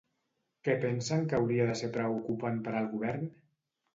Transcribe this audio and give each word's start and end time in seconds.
Què 0.67 0.73
pensen 0.85 1.27
que 1.33 1.37
hauria 1.41 1.67
de 1.71 1.75
ser 1.83 1.91
preocupant 1.97 2.57
per 2.69 2.75
al 2.79 2.91
govern? 2.97 3.29